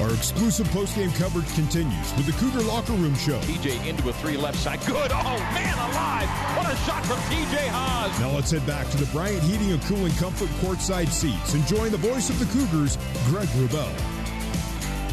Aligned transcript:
Our 0.00 0.12
exclusive 0.12 0.66
postgame 0.68 1.14
coverage 1.16 1.52
continues 1.54 2.14
with 2.16 2.26
the 2.26 2.32
Cougar 2.32 2.60
Locker 2.62 2.92
Room 2.92 3.14
Show. 3.14 3.40
TJ 3.40 3.86
into 3.86 4.08
a 4.10 4.12
three 4.12 4.36
left 4.36 4.58
side. 4.58 4.78
Good. 4.84 5.10
Oh, 5.10 5.38
man 5.54 5.78
alive. 5.90 6.28
What 6.58 6.70
a 6.70 6.76
shot 6.84 7.04
from 7.06 7.16
TJ 7.30 7.68
Haws. 7.68 8.20
Now 8.20 8.30
let's 8.30 8.50
head 8.50 8.66
back 8.66 8.90
to 8.90 8.96
the 8.98 9.06
Bryant 9.06 9.42
Heating 9.42 9.72
and 9.72 9.80
Cooling 9.82 10.12
Comfort 10.14 10.48
courtside 10.60 11.08
seats. 11.08 11.54
and 11.54 11.66
join 11.66 11.90
the 11.90 11.96
voice 11.96 12.28
of 12.28 12.38
the 12.38 12.44
Cougars, 12.46 12.98
Greg 13.26 13.48
Wrubell. 13.48 13.90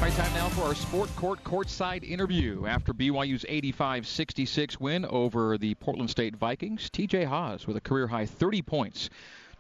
Right 0.02 0.12
time 0.16 0.34
now 0.34 0.50
for 0.50 0.64
our 0.64 0.76
Sport 0.76 1.16
Court 1.16 1.42
courtside 1.46 2.04
interview. 2.04 2.66
After 2.68 2.94
BYU's 2.94 3.46
85-66 3.46 4.78
win 4.82 5.06
over 5.06 5.58
the 5.58 5.76
Portland 5.76 6.10
State 6.10 6.36
Vikings, 6.36 6.90
TJ 6.90 7.26
Haws 7.26 7.66
with 7.68 7.78
a 7.78 7.82
career 7.82 8.08
high 8.08 8.26
30 8.26 8.62
points 8.64 9.10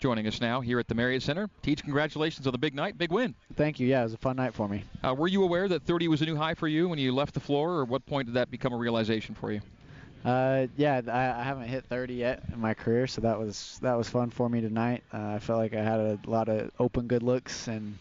joining 0.04 0.28
us 0.28 0.42
now 0.42 0.60
here 0.60 0.80
at 0.80 0.88
the 0.90 0.94
Marriott 0.94 1.24
Center. 1.24 1.50
Teach, 1.62 1.82
congratulations 1.82 2.46
on 2.46 2.52
the 2.52 2.58
big 2.58 2.76
night, 2.76 2.98
big 2.98 3.10
win. 3.10 3.34
Thank 3.56 3.80
you. 3.80 3.88
Yeah, 3.88 4.02
it 4.02 4.04
was 4.04 4.14
a 4.14 4.18
fun 4.18 4.36
night 4.36 4.54
for 4.54 4.68
me. 4.68 4.84
Uh, 5.02 5.16
were 5.18 5.30
you 5.30 5.44
aware 5.44 5.70
that 5.70 5.84
30 5.84 6.10
was 6.10 6.21
a 6.21 6.25
new 6.25 6.36
high 6.36 6.56
for 6.56 6.68
you 6.68 6.89
when 6.89 7.00
you 7.00 7.14
left 7.14 7.34
the 7.34 7.39
floor, 7.39 7.70
or 7.70 7.86
what 7.86 8.06
point 8.06 8.25
did 8.25 8.36
that 8.36 8.52
become 8.52 8.74
a 8.74 8.75
realization 8.75 9.34
for 9.34 9.54
you? 9.54 9.61
Uh, 10.25 10.68
yeah, 10.75 11.00
I, 11.08 11.39
I, 11.39 11.44
haven't 11.46 11.70
hit 11.70 11.86
30 11.86 12.16
yet 12.16 12.44
in 12.52 12.60
my 12.60 12.74
career, 12.74 13.08
so 13.08 13.21
that 13.21 13.39
was 13.39 13.80
that 13.82 13.94
was 13.94 14.10
fun 14.10 14.30
for 14.30 14.50
me 14.50 14.60
tonight. 14.60 15.06
Uh, 15.14 15.36
I 15.36 15.39
felt 15.39 15.60
like 15.60 15.74
I 15.74 15.82
had 15.82 16.02
a 16.02 16.20
lot 16.28 16.50
of 16.50 16.70
open 16.80 17.08
good 17.08 17.24
looks 17.24 17.70
and 17.70 17.97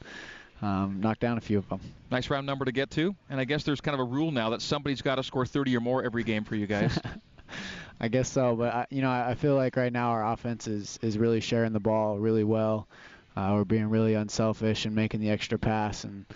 um, 0.60 1.00
knocked 1.00 1.20
down 1.20 1.38
a 1.38 1.40
few 1.40 1.58
of 1.58 1.68
them. 1.68 1.80
Nice 2.10 2.30
round 2.30 2.46
number 2.46 2.64
to 2.64 2.72
get 2.72 2.90
to, 2.92 3.14
and 3.30 3.38
I 3.38 3.44
guess 3.44 3.62
there's 3.62 3.80
kind 3.80 3.94
of 3.94 4.00
a 4.00 4.10
rule 4.10 4.32
now 4.32 4.50
that 4.50 4.60
somebody's 4.60 5.02
got 5.02 5.16
to 5.16 5.22
score 5.22 5.46
30 5.46 5.76
or 5.76 5.80
more 5.80 6.02
every 6.02 6.24
game 6.24 6.42
for 6.42 6.56
you 6.56 6.66
guys. 6.66 6.98
I 8.00 8.08
guess 8.08 8.30
so, 8.30 8.56
but 8.56 8.74
I, 8.74 8.86
you 8.90 9.00
know, 9.02 9.10
I 9.10 9.34
feel 9.34 9.54
like 9.54 9.76
right 9.76 9.92
now 9.92 10.10
our 10.10 10.32
offense 10.32 10.66
is 10.66 10.98
is 11.02 11.16
really 11.18 11.40
sharing 11.40 11.72
the 11.72 11.80
ball 11.80 12.18
really 12.18 12.44
well. 12.44 12.88
Uh, 13.36 13.52
we're 13.54 13.64
being 13.64 13.88
really 13.88 14.14
unselfish 14.14 14.84
and 14.84 14.94
making 14.94 15.20
the 15.20 15.30
extra 15.30 15.58
pass, 15.58 16.04
and 16.04 16.26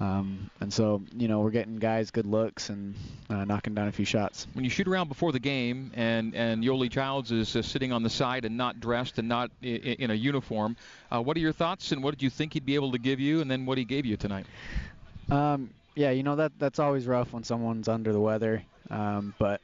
um, 0.00 0.48
and 0.60 0.72
so 0.72 1.02
you 1.16 1.26
know 1.28 1.40
we're 1.40 1.50
getting 1.50 1.76
guys 1.76 2.10
good 2.12 2.24
looks 2.24 2.70
and 2.70 2.94
uh, 3.28 3.44
knocking 3.44 3.74
down 3.74 3.88
a 3.88 3.92
few 3.92 4.04
shots. 4.04 4.46
When 4.54 4.64
you 4.64 4.70
shoot 4.70 4.86
around 4.86 5.08
before 5.08 5.32
the 5.32 5.40
game, 5.40 5.90
and 5.94 6.34
and 6.34 6.62
Yoeli 6.62 6.90
Childs 6.90 7.32
is 7.32 7.54
uh, 7.56 7.62
sitting 7.62 7.92
on 7.92 8.02
the 8.02 8.10
side 8.10 8.44
and 8.44 8.56
not 8.56 8.80
dressed 8.80 9.18
and 9.18 9.28
not 9.28 9.50
I- 9.62 9.66
in 9.66 10.10
a 10.10 10.14
uniform, 10.14 10.76
uh, 11.10 11.20
what 11.20 11.36
are 11.36 11.40
your 11.40 11.52
thoughts 11.52 11.90
and 11.92 12.02
what 12.02 12.12
did 12.12 12.22
you 12.22 12.30
think 12.30 12.52
he'd 12.54 12.64
be 12.64 12.76
able 12.76 12.92
to 12.92 12.98
give 12.98 13.18
you, 13.18 13.40
and 13.40 13.50
then 13.50 13.66
what 13.66 13.76
he 13.76 13.84
gave 13.84 14.06
you 14.06 14.16
tonight? 14.16 14.46
Um, 15.30 15.70
yeah, 15.94 16.12
you 16.12 16.22
know 16.22 16.36
that 16.36 16.52
that's 16.58 16.78
always 16.78 17.06
rough 17.06 17.32
when 17.32 17.42
someone's 17.42 17.88
under 17.88 18.12
the 18.12 18.20
weather, 18.20 18.62
um, 18.88 19.34
but 19.38 19.60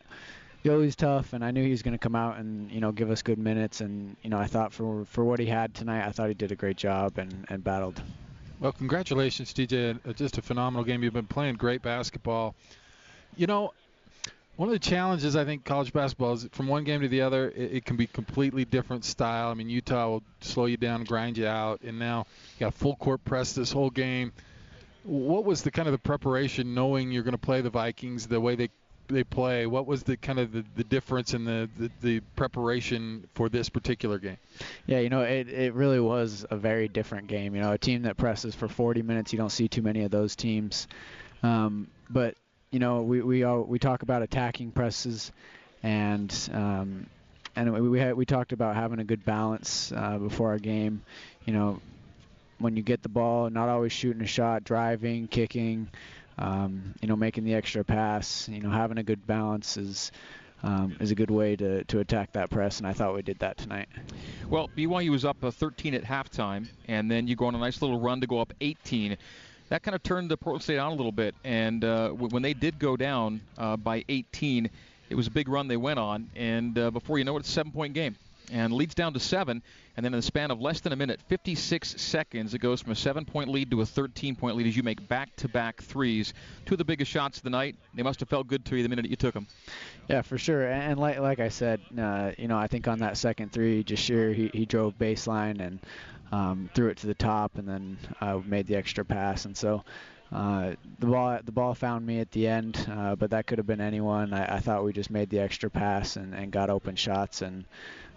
Yoeli's 0.65 0.97
tough, 0.97 1.35
and 1.35 1.45
I 1.45 1.51
knew 1.51 1.63
he 1.63 1.71
was 1.71 1.83
going 1.83 1.93
to 1.93 1.99
come 1.99 2.17
out 2.17 2.39
and 2.39 2.71
you 2.71 2.81
know 2.81 2.91
give 2.91 3.11
us 3.11 3.23
good 3.23 3.39
minutes. 3.39 3.81
And 3.81 4.17
you 4.23 4.31
know 4.31 4.39
I 4.39 4.47
thought 4.47 4.73
for 4.73 5.05
for 5.05 5.25
what 5.25 5.39
he 5.39 5.47
had 5.47 5.75
tonight, 5.75 6.07
I 6.07 6.11
thought 6.11 6.29
he 6.29 6.35
did 6.35 6.53
a 6.53 6.57
great 6.57 6.77
job 6.77 7.19
and 7.19 7.45
and 7.49 7.63
battled. 7.63 8.01
Well, 8.61 8.73
congratulations, 8.73 9.53
DJ. 9.53 9.99
Uh, 10.09 10.13
just 10.15 10.39
a 10.39 10.43
phenomenal 10.43 10.85
game. 10.85 11.03
You've 11.03 11.13
been 11.13 11.27
playing 11.27 11.57
great 11.57 11.83
basketball. 11.83 12.55
You 13.37 13.47
know, 13.47 13.75
one 14.57 14.69
of 14.69 14.73
the 14.73 14.79
challenges 14.79 15.37
I 15.37 15.45
think 15.45 15.65
college 15.65 15.93
basketball 15.93 16.33
is 16.35 16.49
from 16.53 16.69
one 16.69 16.85
game 16.85 17.01
to 17.03 17.09
the 17.09 17.21
other, 17.21 17.51
it, 17.51 17.75
it, 17.75 17.85
can 17.85 17.97
be 17.97 18.07
completely 18.07 18.65
different 18.65 19.05
style. 19.05 19.51
I 19.51 19.55
mean, 19.55 19.69
Utah 19.69 20.09
will 20.09 20.23
slow 20.41 20.67
you 20.67 20.77
down, 20.77 21.03
grind 21.05 21.37
you 21.37 21.47
out, 21.47 21.81
and 21.83 21.99
now 21.99 22.27
you 22.57 22.61
got 22.67 22.75
full 22.75 22.95
court 22.97 23.25
press 23.25 23.53
this 23.53 23.73
whole 23.73 23.91
game. 23.91 24.33
What 25.03 25.45
was 25.45 25.63
the 25.63 25.73
kind 25.73 25.89
of 25.89 25.93
the 25.93 25.99
preparation, 25.99 26.73
knowing 26.73 27.11
you're 27.11 27.25
going 27.25 27.33
to 27.33 27.39
play 27.39 27.61
the 27.61 27.71
Vikings 27.71 28.29
the 28.29 28.41
way 28.41 28.55
they 28.55 28.71
they 29.09 29.25
play? 29.25 29.67
What 29.67 29.87
was 29.87 30.03
the 30.03 30.17
kind 30.17 30.39
of 30.39 30.53
the, 30.53 30.65
the 30.77 30.85
difference 30.85 31.35
in 31.35 31.45
the, 31.45 31.69
the, 31.79 31.91
the 32.03 32.21
preparation 32.37 33.29
for 33.35 33.49
this 33.49 33.69
particular 33.69 34.19
game? 34.19 34.39
Yeah, 34.87 35.01
you 35.01 35.09
know, 35.09 35.23
it, 35.23 35.49
it 35.49 35.75
really 35.75 36.01
was 36.01 36.47
a 36.51 36.57
very 36.57 36.89
different 36.89 37.29
game. 37.29 37.55
You 37.55 37.63
know, 37.63 37.73
a 37.73 37.79
team 37.79 38.03
that 38.03 38.17
presses 38.17 38.55
for 38.55 38.69
40 38.69 39.03
minutes, 39.03 39.33
you 39.33 39.39
don't 39.39 39.51
see 39.51 39.69
too 39.69 39.83
many 39.83 40.03
of 40.03 40.11
those 40.11 40.37
teams. 40.37 40.89
Um, 41.43 41.89
but 42.09 42.37
you 42.71 42.81
know, 42.81 43.03
we 43.03 43.23
we 43.23 43.45
all, 43.45 43.63
we 43.63 43.79
talk 43.79 44.03
about 44.03 44.23
attacking 44.23 44.73
presses, 44.73 45.31
and 45.83 46.35
um, 46.53 47.07
and 47.55 47.73
we 47.73 47.89
we, 47.89 48.01
had, 48.01 48.15
we 48.15 48.25
talked 48.25 48.53
about 48.53 48.75
having 48.75 48.99
a 48.99 49.05
good 49.05 49.25
balance 49.25 49.93
uh, 49.95 50.19
before 50.19 50.51
our 50.51 50.59
game. 50.59 51.03
You 51.45 51.53
know, 51.53 51.81
when 52.59 52.77
you 52.77 52.83
get 52.83 53.03
the 53.03 53.09
ball, 53.09 53.49
not 53.51 53.69
always 53.69 53.93
shooting 53.93 54.23
a 54.23 54.27
shot, 54.27 54.65
driving, 54.65 55.29
kicking 55.29 55.89
um, 56.39 56.95
you 57.01 57.09
know, 57.09 57.17
making 57.17 57.45
the 57.45 57.55
extra 57.55 57.85
pass, 57.85 58.49
you 58.49 58.61
know, 58.61 58.71
having 58.71 58.99
a 58.99 59.03
good 59.03 59.27
balance 59.27 59.77
is 59.77 60.13
um, 60.63 60.97
is 60.99 61.11
a 61.11 61.15
good 61.15 61.31
way 61.31 61.57
to, 61.57 61.85
to 61.85 62.01
attack 62.01 62.33
that 62.33 62.49
press, 62.49 62.79
and 62.79 62.87
I 62.87 62.95
thought 62.95 63.15
we 63.15 63.21
did 63.21 63.39
that 63.41 63.59
tonight. 63.59 63.87
Well, 64.49 64.71
BYU 64.75 65.11
was 65.11 65.25
up 65.25 65.45
uh, 65.45 65.51
13 65.51 65.93
at 65.93 66.05
halftime, 66.05 66.67
and 66.89 67.11
then 67.11 67.27
you 67.27 67.37
go 67.37 67.45
on 67.47 67.55
a 67.55 67.59
nice 67.59 67.83
little 67.83 68.01
run 68.01 68.23
to 68.23 68.27
go 68.27 68.41
up 68.41 68.53
18. 68.63 69.19
That 69.69 69.83
kind 69.83 69.95
of 69.95 70.03
turned 70.03 70.31
the 70.31 70.39
Portland 70.39 70.63
State 70.63 70.79
on 70.79 70.93
a 70.93 70.95
little 70.95 71.13
bit, 71.13 71.35
and 71.45 71.85
uh, 71.85 72.11
when 72.11 72.43
they 72.43 72.55
did 72.55 72.79
go 72.79 72.97
down 72.97 73.43
uh, 73.59 73.77
by 73.77 74.07
18, 74.09 74.71
it 75.11 75.15
was 75.15 75.27
a 75.27 75.31
big 75.31 75.49
run 75.49 75.69
they 75.69 75.77
went 75.77 75.99
on, 75.99 76.31
and 76.35 76.79
uh, 76.79 76.91
before 76.91 77.19
you 77.19 77.25
know 77.25 77.37
it, 77.37 77.41
it's 77.41 77.51
a 77.51 77.53
seven-point 77.53 77.93
game 77.93 78.17
and 78.53 78.73
leads 78.73 78.95
down 78.95 79.13
to 79.15 79.21
seven. 79.21 79.63
And 79.97 80.05
then 80.05 80.13
in 80.13 80.19
the 80.19 80.23
span 80.23 80.51
of 80.51 80.61
less 80.61 80.81
than 80.81 80.93
a 80.93 80.97
minute, 80.97 81.21
56 81.29 82.01
seconds, 82.03 82.53
it 82.53 82.59
goes 82.59 82.83
from 82.83 82.93
a 82.93 82.97
seven-point 82.97 83.49
lead 83.49 83.71
to 83.71 83.81
a 83.81 83.85
13-point 83.85 84.57
lead 84.57 84.67
as 84.67 84.77
you 84.77 84.83
make 84.83 85.07
back-to-back 85.07 85.83
threes. 85.83 86.35
Two 86.67 86.75
of 86.75 86.79
the 86.79 86.85
biggest 86.85 87.11
shots 87.11 87.39
of 87.39 87.45
the 87.45 87.51
night. 87.51 87.77
They 87.95 88.03
must 88.03 88.21
have 88.21 88.29
felt 88.29 88.49
good 88.49 88.65
to 88.67 88.77
you 88.77 88.83
the 88.83 88.89
minute 88.89 89.09
you 89.09 89.17
took 89.17 89.35
them. 89.35 89.47
Yeah, 90.09 90.23
for 90.23 90.37
sure. 90.37 90.67
And 90.67 90.99
like 90.99 91.19
like 91.19 91.39
I 91.39 91.49
said, 91.49 91.81
uh, 91.99 92.33
you 92.37 92.49
know, 92.49 92.59
I 92.59 92.67
think 92.67 92.89
on 92.89 92.99
that 92.99 93.17
second 93.17 93.53
three, 93.53 93.85
sure 93.95 94.33
he, 94.33 94.51
he 94.53 94.67
drove 94.67 94.99
baseline 94.99 95.61
and 95.61 95.79
um, 96.33 96.69
threw 96.75 96.89
it 96.89 96.99
to 96.99 97.07
the 97.07 97.15
top, 97.15 97.57
and 97.59 97.69
then 97.69 97.99
uh, 98.21 98.41
made 98.45 98.67
the 98.67 98.77
extra 98.77 99.05
pass. 99.05 99.45
And 99.45 99.57
so. 99.57 99.85
Uh, 100.33 100.75
the 100.99 101.07
ball 101.07 101.39
the 101.45 101.53
ball 101.53 101.75
found 101.75 102.05
me 102.05 102.19
at 102.19 102.29
the 102.33 102.49
end, 102.49 102.85
uh, 102.91 103.15
but 103.15 103.31
that 103.31 103.47
could 103.47 103.59
have 103.59 103.69
been 103.69 103.81
anyone. 103.81 104.33
I, 104.33 104.57
I 104.57 104.59
thought 104.59 104.83
we 104.83 104.93
just 104.93 105.11
made 105.11 105.31
the 105.31 105.39
extra 105.39 105.71
pass 105.71 106.17
and, 106.17 106.35
and 106.35 106.51
got 106.51 106.71
open 106.71 106.97
shots, 106.97 107.43
and 107.43 107.65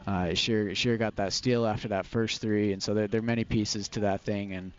uh, 0.07 0.33
sure 0.33 0.73
sure 0.73 0.97
got 0.97 1.17
that 1.17 1.33
steal 1.33 1.65
after 1.65 1.89
that 1.89 2.05
first 2.05 2.39
three, 2.39 2.71
and 2.71 2.81
so 2.81 2.93
there, 2.93 3.07
there 3.07 3.19
are 3.19 3.23
many 3.23 3.43
pieces 3.43 3.89
to 3.89 3.99
that 3.99 4.21
thing, 4.21 4.53
and 4.53 4.71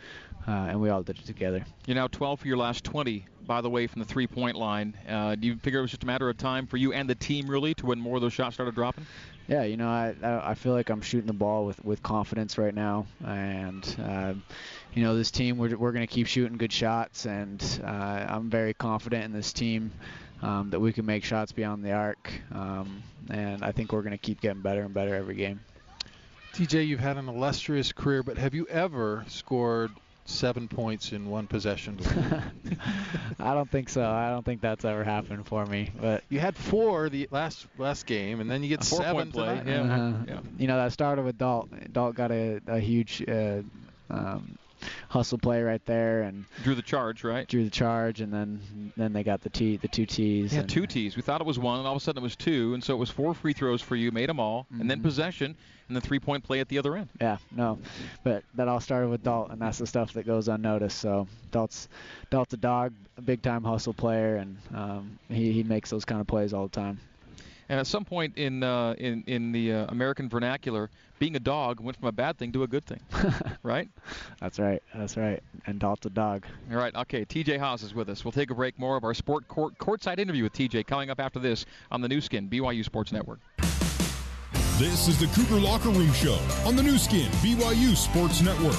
uh, 0.46 0.68
and 0.70 0.80
we 0.80 0.88
all 0.88 1.02
did 1.02 1.18
it 1.18 1.26
together. 1.26 1.62
You're 1.86 1.96
now 1.96 2.06
12 2.06 2.40
for 2.40 2.48
your 2.48 2.56
last 2.56 2.82
20, 2.84 3.26
by 3.46 3.60
the 3.60 3.68
way, 3.68 3.86
from 3.86 4.00
the 4.00 4.06
three-point 4.06 4.56
line. 4.56 4.96
Uh, 5.06 5.34
do 5.34 5.46
you 5.46 5.56
figure 5.56 5.80
it 5.80 5.82
was 5.82 5.90
just 5.90 6.04
a 6.04 6.06
matter 6.06 6.30
of 6.30 6.38
time 6.38 6.66
for 6.66 6.78
you 6.78 6.94
and 6.94 7.10
the 7.10 7.14
team 7.14 7.46
really 7.50 7.74
to 7.74 7.84
when 7.84 7.98
more 7.98 8.16
of 8.16 8.22
those 8.22 8.32
shots 8.32 8.54
started 8.54 8.74
dropping? 8.74 9.04
Yeah, 9.46 9.64
you 9.64 9.76
know, 9.76 9.88
I 9.88 10.14
I 10.22 10.54
feel 10.54 10.72
like 10.72 10.88
I'm 10.88 11.02
shooting 11.02 11.26
the 11.26 11.34
ball 11.34 11.66
with 11.66 11.84
with 11.84 12.02
confidence 12.02 12.56
right 12.56 12.74
now, 12.74 13.06
and 13.24 13.96
uh, 14.02 14.34
you 14.94 15.02
know, 15.02 15.14
this 15.14 15.30
team 15.30 15.58
we're 15.58 15.76
we're 15.76 15.92
going 15.92 16.06
to 16.06 16.12
keep 16.12 16.26
shooting 16.26 16.56
good 16.56 16.72
shots, 16.72 17.26
and 17.26 17.62
uh, 17.84 17.86
I'm 17.86 18.48
very 18.48 18.72
confident 18.72 19.24
in 19.24 19.32
this 19.32 19.52
team 19.52 19.90
um, 20.42 20.70
that 20.70 20.80
we 20.80 20.92
can 20.92 21.06
make 21.06 21.24
shots 21.24 21.52
beyond 21.52 21.84
the 21.84 21.92
arc. 21.92 22.30
Um, 22.52 23.02
and 23.30 23.62
I 23.62 23.72
think 23.72 23.92
we're 23.92 24.02
going 24.02 24.12
to 24.12 24.18
keep 24.18 24.40
getting 24.40 24.62
better 24.62 24.82
and 24.82 24.94
better 24.94 25.14
every 25.14 25.34
game. 25.34 25.60
TJ, 26.54 26.86
you've 26.86 27.00
had 27.00 27.16
an 27.16 27.28
illustrious 27.28 27.92
career, 27.92 28.22
but 28.22 28.38
have 28.38 28.54
you 28.54 28.66
ever 28.68 29.24
scored 29.28 29.90
seven 30.24 30.68
points 30.68 31.12
in 31.12 31.28
one 31.28 31.46
possession? 31.46 31.98
I 33.38 33.54
don't 33.54 33.70
think 33.70 33.88
so. 33.88 34.04
I 34.04 34.30
don't 34.30 34.44
think 34.44 34.60
that's 34.60 34.84
ever 34.84 35.04
happened 35.04 35.46
for 35.46 35.64
me. 35.66 35.90
But 36.00 36.24
you 36.28 36.40
had 36.40 36.56
four 36.56 37.08
the 37.08 37.28
last 37.30 37.66
last 37.76 38.06
game, 38.06 38.40
and 38.40 38.50
then 38.50 38.62
you 38.62 38.68
get 38.68 38.84
seven 38.84 39.30
play. 39.30 39.62
Yeah. 39.66 39.82
Uh-huh. 39.82 40.12
yeah. 40.26 40.40
You 40.58 40.66
know 40.66 40.76
that 40.76 40.92
started 40.92 41.24
with 41.24 41.38
Dalt. 41.38 41.68
Dalt 41.92 42.14
got 42.14 42.30
a, 42.30 42.60
a 42.66 42.78
huge 42.78 43.24
uh, 43.28 43.62
um, 44.10 44.58
hustle 45.08 45.38
play 45.38 45.62
right 45.62 45.84
there 45.86 46.22
and 46.22 46.44
drew 46.62 46.74
the 46.74 46.82
charge, 46.82 47.24
right? 47.24 47.46
Drew 47.48 47.64
the 47.64 47.70
charge, 47.70 48.20
and 48.20 48.32
then 48.32 48.92
then 48.96 49.12
they 49.12 49.22
got 49.22 49.40
the 49.40 49.50
t 49.50 49.76
the 49.76 49.88
two 49.88 50.06
tees. 50.06 50.54
Yeah, 50.54 50.62
two 50.62 50.86
tees. 50.86 51.16
We 51.16 51.22
thought 51.22 51.40
it 51.40 51.46
was 51.46 51.58
one, 51.58 51.78
and 51.78 51.86
all 51.86 51.94
of 51.94 52.00
a 52.00 52.04
sudden 52.04 52.20
it 52.20 52.22
was 52.22 52.36
two, 52.36 52.74
and 52.74 52.82
so 52.82 52.94
it 52.94 52.98
was 52.98 53.10
four 53.10 53.34
free 53.34 53.52
throws 53.52 53.82
for 53.82 53.96
you, 53.96 54.10
made 54.10 54.28
them 54.28 54.40
all, 54.40 54.64
mm-hmm. 54.64 54.80
and 54.80 54.90
then 54.90 54.98
mm-hmm. 54.98 55.06
possession, 55.06 55.56
and 55.88 55.96
then 55.96 56.00
three 56.02 56.18
point 56.18 56.44
play 56.44 56.60
at 56.60 56.68
the 56.68 56.78
other 56.78 56.96
end. 56.96 57.08
Yeah, 57.20 57.38
no, 57.50 57.78
but 58.24 58.44
that 58.54 58.68
all 58.68 58.80
started 58.80 59.08
with 59.08 59.22
Dalt, 59.22 59.50
and 59.50 59.60
that's 59.60 59.78
the 59.78 59.86
stuff 59.86 60.12
that 60.14 60.26
goes 60.26 60.48
unnoticed. 60.48 60.98
So 60.98 61.26
Dalt's 61.50 61.88
Dalt's 62.30 62.54
a 62.54 62.58
dog, 62.58 62.92
a 63.16 63.22
big 63.22 63.42
time 63.42 63.64
hustle 63.64 63.94
player, 63.94 64.36
and 64.36 64.56
um, 64.74 65.18
he 65.28 65.52
he 65.52 65.62
makes 65.62 65.90
those 65.90 66.04
kind 66.04 66.20
of 66.20 66.26
plays 66.26 66.52
all 66.52 66.64
the 66.64 66.80
time. 66.80 67.00
And 67.68 67.78
at 67.78 67.86
some 67.86 68.04
point 68.04 68.38
in 68.38 68.62
uh, 68.62 68.94
in 68.98 69.24
in 69.26 69.52
the 69.52 69.72
uh, 69.72 69.86
American 69.88 70.28
vernacular, 70.28 70.90
being 71.18 71.36
a 71.36 71.40
dog 71.40 71.80
went 71.80 71.98
from 71.98 72.08
a 72.08 72.12
bad 72.12 72.38
thing 72.38 72.52
to 72.52 72.62
a 72.62 72.66
good 72.66 72.84
thing, 72.84 73.00
right? 73.62 73.88
That's 74.40 74.58
right. 74.58 74.82
That's 74.94 75.16
right. 75.16 75.42
And 75.66 75.78
Dalt's 75.78 76.06
a 76.06 76.10
dog. 76.10 76.46
All 76.70 76.78
right. 76.78 76.94
Okay. 76.94 77.24
TJ 77.24 77.58
Haws 77.58 77.82
is 77.82 77.94
with 77.94 78.08
us. 78.08 78.24
We'll 78.24 78.32
take 78.32 78.50
a 78.50 78.54
break. 78.54 78.78
More 78.78 78.96
of 78.96 79.04
our 79.04 79.14
sport 79.14 79.48
court 79.48 79.76
courtside 79.78 80.18
interview 80.18 80.44
with 80.44 80.54
TJ 80.54 80.86
coming 80.86 81.10
up 81.10 81.20
after 81.20 81.38
this 81.38 81.66
on 81.90 82.00
the 82.00 82.08
Nu 82.08 82.20
Skin 82.20 82.48
BYU 82.48 82.84
Sports 82.84 83.12
Network. 83.12 83.40
This 84.78 85.08
is 85.08 85.18
the 85.18 85.26
Cougar 85.26 85.60
Locker 85.60 85.90
Room 85.90 86.12
Show 86.12 86.38
on 86.64 86.76
the 86.76 86.82
Nu 86.82 86.96
Skin 86.98 87.30
BYU 87.42 87.96
Sports 87.96 88.40
Network. 88.40 88.76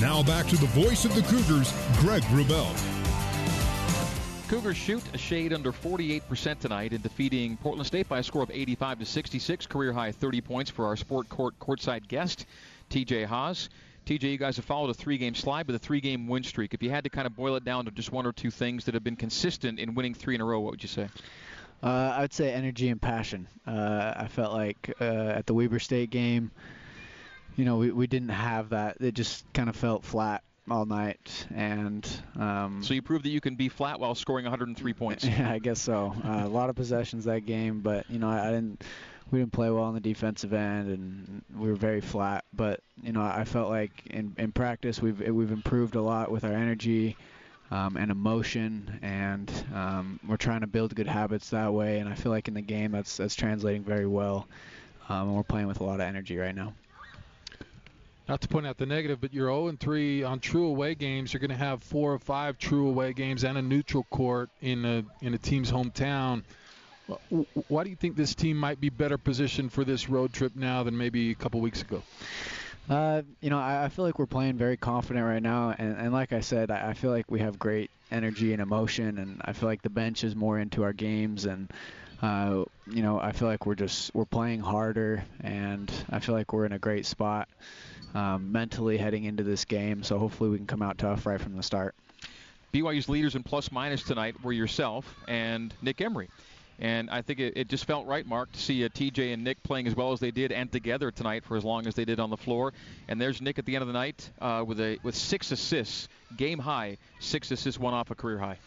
Now 0.00 0.22
back 0.22 0.46
to 0.46 0.56
the 0.56 0.66
voice 0.66 1.04
of 1.04 1.14
the 1.14 1.22
Cougars, 1.22 1.74
Greg 1.98 2.22
Wrubell. 2.30 2.99
Cougars 4.50 4.76
shoot 4.76 5.04
a 5.14 5.18
shade 5.18 5.52
under 5.52 5.70
48% 5.70 6.58
tonight 6.58 6.92
in 6.92 7.00
defeating 7.00 7.56
Portland 7.58 7.86
State 7.86 8.08
by 8.08 8.18
a 8.18 8.22
score 8.24 8.42
of 8.42 8.50
85 8.50 8.98
to 8.98 9.06
66. 9.06 9.68
Career 9.68 9.92
high 9.92 10.10
30 10.10 10.40
points 10.40 10.68
for 10.72 10.86
our 10.86 10.96
sport 10.96 11.28
court 11.28 11.56
courtside 11.60 12.08
guest, 12.08 12.46
TJ 12.90 13.26
Haws. 13.26 13.70
TJ, 14.06 14.22
you 14.24 14.38
guys 14.38 14.56
have 14.56 14.64
followed 14.64 14.90
a 14.90 14.94
three-game 14.94 15.36
slide 15.36 15.68
with 15.68 15.76
a 15.76 15.78
three-game 15.78 16.26
win 16.26 16.42
streak. 16.42 16.74
If 16.74 16.82
you 16.82 16.90
had 16.90 17.04
to 17.04 17.10
kind 17.10 17.28
of 17.28 17.36
boil 17.36 17.54
it 17.54 17.64
down 17.64 17.84
to 17.84 17.92
just 17.92 18.10
one 18.10 18.26
or 18.26 18.32
two 18.32 18.50
things 18.50 18.86
that 18.86 18.94
have 18.94 19.04
been 19.04 19.14
consistent 19.14 19.78
in 19.78 19.94
winning 19.94 20.14
three 20.14 20.34
in 20.34 20.40
a 20.40 20.44
row, 20.44 20.58
what 20.58 20.72
would 20.72 20.82
you 20.82 20.88
say? 20.88 21.06
Uh, 21.80 21.86
I 22.16 22.22
would 22.22 22.32
say 22.32 22.52
energy 22.52 22.88
and 22.88 23.00
passion. 23.00 23.46
Uh, 23.64 24.14
I 24.16 24.26
felt 24.26 24.52
like 24.52 24.92
uh, 25.00 25.04
at 25.04 25.46
the 25.46 25.54
Weber 25.54 25.78
State 25.78 26.10
game, 26.10 26.50
you 27.54 27.64
know, 27.64 27.76
we, 27.76 27.92
we 27.92 28.08
didn't 28.08 28.30
have 28.30 28.70
that. 28.70 28.96
It 29.00 29.14
just 29.14 29.44
kind 29.52 29.68
of 29.68 29.76
felt 29.76 30.04
flat 30.04 30.42
all 30.72 30.86
night, 30.86 31.46
and 31.54 32.08
um, 32.38 32.82
so 32.82 32.94
you 32.94 33.02
proved 33.02 33.24
that 33.24 33.30
you 33.30 33.40
can 33.40 33.54
be 33.54 33.68
flat 33.68 34.00
while 34.00 34.14
scoring 34.14 34.44
103 34.44 34.92
points. 34.94 35.24
Yeah, 35.30 35.50
I 35.50 35.58
guess 35.58 35.80
so. 35.80 36.14
Uh, 36.24 36.42
a 36.44 36.48
lot 36.48 36.70
of 36.70 36.76
possessions 36.76 37.24
that 37.26 37.46
game, 37.46 37.80
but 37.80 38.08
you 38.10 38.18
know, 38.18 38.28
I, 38.28 38.48
I 38.48 38.50
didn't. 38.50 38.82
We 39.30 39.38
didn't 39.38 39.52
play 39.52 39.70
well 39.70 39.84
on 39.84 39.94
the 39.94 40.00
defensive 40.00 40.52
end, 40.52 40.88
and 40.90 41.42
we 41.56 41.68
were 41.68 41.76
very 41.76 42.00
flat. 42.00 42.44
But 42.52 42.80
you 43.02 43.12
know, 43.12 43.22
I 43.22 43.44
felt 43.44 43.68
like 43.68 44.06
in, 44.06 44.34
in 44.38 44.50
practice 44.50 45.00
we've 45.00 45.20
we've 45.20 45.52
improved 45.52 45.94
a 45.94 46.02
lot 46.02 46.32
with 46.32 46.44
our 46.44 46.52
energy 46.52 47.16
um, 47.70 47.96
and 47.96 48.10
emotion, 48.10 48.98
and 49.02 49.52
um, 49.72 50.18
we're 50.26 50.36
trying 50.36 50.62
to 50.62 50.66
build 50.66 50.94
good 50.96 51.06
habits 51.06 51.50
that 51.50 51.72
way. 51.72 52.00
And 52.00 52.08
I 52.08 52.14
feel 52.14 52.32
like 52.32 52.48
in 52.48 52.54
the 52.54 52.62
game 52.62 52.90
that's 52.90 53.16
that's 53.18 53.36
translating 53.36 53.84
very 53.84 54.06
well. 54.06 54.48
Um, 55.08 55.28
and 55.28 55.36
we're 55.36 55.42
playing 55.42 55.66
with 55.66 55.80
a 55.80 55.84
lot 55.84 55.94
of 55.94 56.00
energy 56.00 56.36
right 56.36 56.54
now 56.54 56.74
not 58.30 58.40
to 58.42 58.48
point 58.48 58.64
out 58.64 58.78
the 58.78 58.86
negative, 58.86 59.20
but 59.20 59.34
you're 59.34 59.48
0 59.48 59.76
3 59.78 60.22
on 60.22 60.38
true 60.38 60.66
away 60.66 60.94
games. 60.94 61.32
You're 61.32 61.40
going 61.40 61.50
to 61.50 61.56
have 61.56 61.82
four 61.82 62.12
or 62.12 62.18
five 62.20 62.58
true 62.58 62.88
away 62.88 63.12
games 63.12 63.42
and 63.42 63.58
a 63.58 63.62
neutral 63.62 64.04
court 64.04 64.50
in 64.62 64.84
a 64.84 65.04
in 65.20 65.34
a 65.34 65.38
team's 65.38 65.70
hometown. 65.70 66.44
Why 67.66 67.82
do 67.82 67.90
you 67.90 67.96
think 67.96 68.14
this 68.14 68.36
team 68.36 68.56
might 68.56 68.80
be 68.80 68.88
better 68.88 69.18
positioned 69.18 69.72
for 69.72 69.84
this 69.84 70.08
road 70.08 70.32
trip 70.32 70.54
now 70.54 70.84
than 70.84 70.96
maybe 70.96 71.32
a 71.32 71.34
couple 71.34 71.60
weeks 71.60 71.82
ago? 71.82 72.04
Uh, 72.88 73.22
you 73.40 73.50
know, 73.50 73.58
I, 73.58 73.84
I, 73.84 73.88
feel 73.88 74.04
like 74.04 74.18
we're 74.18 74.26
playing 74.26 74.56
very 74.56 74.76
confident 74.76 75.24
right 75.24 75.42
now, 75.42 75.74
and, 75.76 75.96
and 75.96 76.12
like 76.12 76.32
I 76.32 76.40
said, 76.40 76.70
I, 76.70 76.90
I, 76.90 76.94
feel 76.94 77.10
like 77.10 77.30
we 77.30 77.40
have 77.40 77.58
great 77.58 77.90
energy 78.10 78.52
and 78.52 78.62
emotion, 78.62 79.18
and 79.18 79.40
I 79.44 79.52
feel 79.52 79.68
like 79.68 79.82
the 79.82 79.90
bench 79.90 80.24
is 80.24 80.34
more 80.34 80.58
into 80.58 80.82
our 80.82 80.92
games, 80.92 81.44
and 81.44 81.70
uh, 82.22 82.64
you 82.90 83.02
know, 83.02 83.18
I 83.18 83.32
feel 83.32 83.48
like 83.48 83.66
we're 83.66 83.74
just 83.74 84.14
we're 84.14 84.24
playing 84.24 84.60
harder, 84.60 85.24
and 85.42 85.90
I 86.10 86.18
feel 86.18 86.34
like 86.34 86.52
we're 86.52 86.66
in 86.66 86.72
a 86.72 86.78
great 86.78 87.06
spot 87.06 87.48
um, 88.14 88.52
mentally 88.52 88.98
heading 88.98 89.24
into 89.24 89.42
this 89.42 89.64
game. 89.64 90.02
So 90.02 90.18
hopefully 90.18 90.50
we 90.50 90.56
can 90.56 90.66
come 90.66 90.82
out 90.82 90.98
tough 90.98 91.26
right 91.26 91.40
from 91.40 91.56
the 91.56 91.62
start. 91.62 91.94
BYU's 92.72 93.08
leaders 93.08 93.34
in 93.34 93.42
plus 93.42 93.72
minus 93.72 94.02
tonight 94.02 94.36
were 94.44 94.52
yourself 94.52 95.12
and 95.26 95.74
Nick 95.82 96.00
Emery. 96.00 96.28
And 96.78 97.10
I 97.10 97.20
think 97.20 97.40
it, 97.40 97.54
it 97.56 97.68
just 97.68 97.84
felt 97.84 98.06
right, 98.06 98.26
Mark, 98.26 98.50
to 98.52 98.58
see 98.58 98.84
uh, 98.84 98.88
TJ 98.88 99.34
and 99.34 99.44
Nick 99.44 99.62
playing 99.62 99.86
as 99.86 99.94
well 99.94 100.12
as 100.12 100.20
they 100.20 100.30
did 100.30 100.50
and 100.50 100.72
together 100.72 101.10
tonight 101.10 101.44
for 101.44 101.58
as 101.58 101.64
long 101.64 101.86
as 101.86 101.94
they 101.94 102.06
did 102.06 102.18
on 102.18 102.30
the 102.30 102.38
floor. 102.38 102.72
And 103.06 103.20
there's 103.20 103.42
Nick 103.42 103.58
at 103.58 103.66
the 103.66 103.74
end 103.74 103.82
of 103.82 103.88
the 103.88 103.92
night 103.92 104.30
uh, 104.40 104.64
with 104.66 104.80
a 104.80 104.98
with 105.02 105.14
six 105.14 105.52
assists, 105.52 106.08
game 106.34 106.58
high, 106.58 106.96
six 107.18 107.50
assists, 107.50 107.78
one 107.78 107.92
off 107.92 108.10
a 108.10 108.14
career 108.14 108.38
high. 108.38 108.58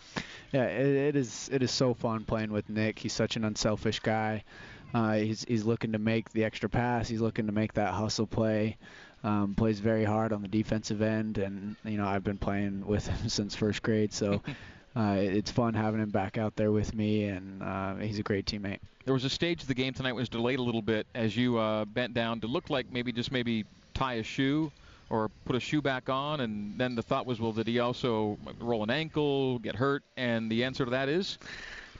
Yeah, 0.54 0.66
it, 0.66 0.86
it 0.86 1.16
is 1.16 1.50
it 1.52 1.64
is 1.64 1.72
so 1.72 1.94
fun 1.96 2.26
playing 2.26 2.52
with 2.52 2.70
Nick. 2.70 3.00
He's 3.00 3.14
such 3.14 3.36
an 3.36 3.44
unselfish 3.44 4.00
guy. 4.00 4.44
Uh, 4.94 5.14
he's 5.14 5.44
he's 5.44 5.66
looking 5.66 5.94
to 5.94 5.98
make 6.00 6.30
the 6.32 6.44
extra 6.44 6.70
pass. 6.70 7.10
He's 7.10 7.22
looking 7.22 7.48
to 7.48 7.52
make 7.52 7.74
that 7.74 7.94
hustle 7.94 8.28
play. 8.28 8.78
Um, 9.24 9.56
plays 9.56 9.80
very 9.80 10.04
hard 10.04 10.32
on 10.32 10.42
the 10.42 10.48
defensive 10.48 11.02
end, 11.02 11.40
and 11.40 11.76
you 11.84 11.98
know 11.98 12.06
I've 12.06 12.24
been 12.24 12.38
playing 12.38 12.86
with 12.86 13.08
him 13.08 13.28
since 13.30 13.56
first 13.56 13.82
grade, 13.82 14.14
so 14.14 14.44
uh, 14.96 15.16
it's 15.18 15.50
fun 15.50 15.74
having 15.74 16.02
him 16.02 16.12
back 16.12 16.38
out 16.38 16.56
there 16.56 16.72
with 16.72 16.94
me, 16.94 17.26
and 17.26 17.64
uh, 17.64 17.96
he's 17.96 18.20
a 18.20 18.24
great 18.24 18.46
teammate. 18.46 18.80
There 19.06 19.14
was 19.14 19.26
a 19.26 19.30
stage 19.30 19.64
of 19.64 19.68
the 19.68 19.74
game 19.74 19.94
tonight 19.94 20.14
was 20.14 20.30
delayed 20.30 20.60
a 20.60 20.64
little 20.64 20.82
bit 20.84 21.08
as 21.16 21.36
you 21.36 21.58
uh, 21.58 21.86
bent 21.86 22.14
down 22.14 22.42
to 22.42 22.48
look 22.48 22.70
like 22.70 22.92
maybe 22.92 23.12
just 23.12 23.32
maybe 23.32 23.66
tie 23.94 24.16
a 24.16 24.24
shoe 24.24 24.72
or 25.14 25.30
put 25.46 25.56
a 25.56 25.60
shoe 25.60 25.80
back 25.80 26.10
on, 26.10 26.40
and 26.40 26.76
then 26.76 26.96
the 26.96 27.04
thought 27.04 27.28
was, 27.28 27.40
well, 27.40 27.52
did 27.52 27.68
he 27.68 27.78
also 27.78 28.36
roll 28.60 28.82
an 28.82 28.90
ankle, 28.90 29.60
get 29.60 29.76
hurt? 29.76 30.02
And 30.18 30.52
the 30.52 30.64
answer 30.64 30.86
to 30.86 30.92
that 30.92 31.08
is 31.08 31.38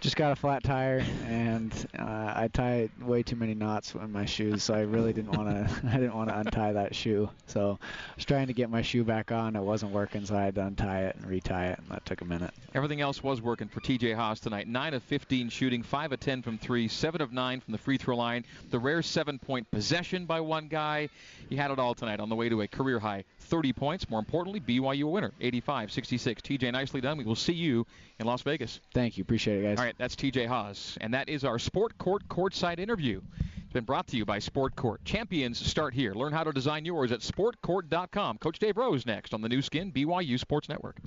just 0.04 0.18
got 0.18 0.34
a 0.34 0.36
flat 0.36 0.66
tire 0.66 1.02
and 1.28 1.88
uh, 1.98 2.34
I 2.36 2.50
tie 2.52 2.90
way 3.02 3.24
too 3.24 3.38
many 3.38 3.54
knots 3.54 3.94
in 3.96 4.12
my 4.12 4.26
shoes, 4.26 4.62
so 4.62 4.74
I 4.74 4.82
really 4.82 5.14
didn't 5.14 5.32
want 5.32 5.48
to. 5.48 5.88
I 5.88 5.94
didn't 5.94 6.14
want 6.14 6.28
to 6.28 6.38
untie 6.38 6.74
that 6.74 6.94
shoe. 6.94 7.30
So 7.48 7.80
I 7.82 8.16
was 8.18 8.26
trying 8.26 8.48
to 8.48 8.54
get 8.54 8.70
my 8.70 8.82
shoe 8.82 9.06
back 9.06 9.32
on. 9.32 9.56
It 9.56 9.62
wasn't 9.62 9.94
working, 9.94 10.26
so 10.26 10.36
I 10.36 10.44
had 10.44 10.56
to 10.56 10.66
untie 10.66 11.04
it 11.04 11.16
and 11.16 11.26
retie 11.26 11.54
it, 11.54 11.80
and 11.80 11.88
that 11.88 12.06
took 12.06 12.20
a 12.20 12.26
minute. 12.26 12.52
Everything 12.76 13.00
else 13.00 13.24
was 13.24 13.42
working 13.42 13.70
for 13.70 13.80
T.J. 13.80 14.12
Haws 14.12 14.42
tonight. 14.42 14.68
Nine 14.68 14.94
of 14.94 15.04
15 15.04 15.48
shooting, 15.48 15.82
five 15.82 16.12
of 16.12 16.20
10 16.20 16.42
from 16.42 16.58
three, 16.58 16.90
seven 16.90 17.22
of 17.22 17.32
nine 17.32 17.62
from 17.62 17.72
the 17.72 17.78
free 17.78 17.98
throw 17.98 18.18
line. 18.18 18.44
The 18.72 18.80
rare 18.80 19.02
seven-point 19.02 19.72
possession 19.72 20.26
by 20.26 20.42
one 20.42 20.68
guy. 20.68 21.08
He 21.48 21.56
had 21.56 21.72
it 21.72 21.80
all 21.80 21.96
tonight 21.96 22.20
on 22.20 22.28
the 22.28 22.36
way 22.36 22.50
to 22.50 22.62
a 22.62 22.68
career 22.68 23.00
high 23.00 23.24
30 23.40 23.74
points. 23.74 24.10
More 24.10 24.20
importantly, 24.20 24.60
BYU 24.60 25.04
a 25.04 25.08
winner, 25.08 25.32
85-66. 25.40 26.42
TJ, 26.42 26.72
nicely 26.72 27.02
done. 27.02 27.18
We 27.18 27.24
will 27.24 27.36
see 27.36 27.54
you 27.54 27.86
in 28.20 28.26
Las 28.26 28.42
Vegas. 28.42 28.80
Thank 28.94 29.18
you. 29.18 29.22
Appreciate 29.22 29.60
it, 29.60 29.64
guys. 29.64 29.78
All 29.78 29.86
right, 29.86 29.93
that's 29.98 30.16
TJ 30.16 30.48
Haws. 30.48 30.98
And 31.02 31.14
that 31.14 31.30
is 31.30 31.44
our 31.44 31.60
Sport 31.60 31.98
Court 31.98 32.28
courtside 32.28 32.80
interview. 32.80 33.22
It's 33.40 33.74
been 33.74 33.86
brought 33.86 34.08
to 34.08 34.18
you 34.18 34.26
by 34.26 34.40
Sport 34.40 34.76
Court. 34.76 35.04
Champions 35.06 35.58
start 35.58 35.94
here. 35.94 36.14
Learn 36.14 36.34
how 36.34 36.44
to 36.44 36.52
design 36.52 36.86
yours 36.86 37.12
at 37.12 37.22
sportcourt.com. 37.22 38.38
Coach 38.38 38.60
Dave 38.60 38.78
Rose 38.78 39.06
next 39.06 39.34
on 39.34 39.42
the 39.42 39.50
Nu 39.50 39.62
Skin 39.62 39.92
BYU 39.92 40.40
Sports 40.40 40.70
Network. 40.70 40.98